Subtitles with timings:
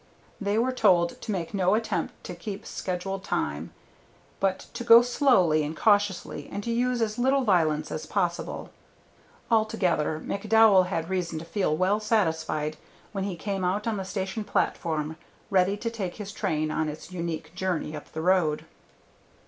[0.41, 3.71] They were told to make no attempt to keep schedule time,
[4.39, 8.71] but to go slowly and cautiously, and to use as little violence as possible.
[9.51, 12.77] Altogether McDowell had reason to feel well satisfied
[13.11, 15.17] when he came out on the station platform
[15.51, 18.65] ready to take his train on its unique journey up the road.